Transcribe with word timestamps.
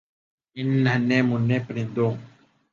ان 0.57 0.67
ننھے 0.83 1.19
مننھے 1.29 1.57
پرندوں 1.67 2.11